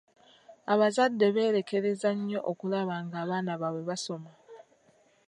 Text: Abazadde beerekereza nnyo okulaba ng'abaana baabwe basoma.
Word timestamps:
Abazadde 0.73 1.27
beerekereza 1.35 2.09
nnyo 2.17 2.39
okulaba 2.51 2.95
ng'abaana 3.05 3.51
baabwe 3.61 3.81
basoma. 3.89 4.31